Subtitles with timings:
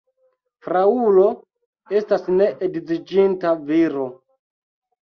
[0.67, 1.27] Fraŭlo
[1.99, 4.13] estas ne edziĝinta viro.